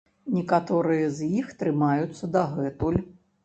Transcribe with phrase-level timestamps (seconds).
[0.37, 3.03] Некаторыя з іх трымаюцца дагэтуль.